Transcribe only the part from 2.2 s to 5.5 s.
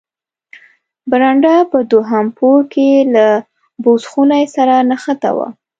پوړ کې له بوس خونې سره نښته وه.